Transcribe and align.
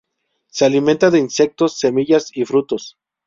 Se 0.47 0.65
alimenta 0.65 1.11
de 1.11 1.19
insectos, 1.19 1.77
semillas 1.79 2.31
y 2.35 2.43
frutos. 2.43 2.97